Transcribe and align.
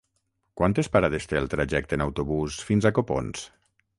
Quantes 0.59 0.87
parades 0.95 1.27
té 1.33 1.37
el 1.41 1.51
trajecte 1.51 1.99
en 1.99 2.05
autobús 2.07 2.57
fins 2.71 2.87
a 2.91 2.95
Copons? 3.01 3.47